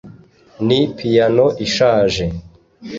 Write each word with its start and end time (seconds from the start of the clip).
ni 0.67 0.79
piyano 0.97 1.45
ishaje 1.65 2.25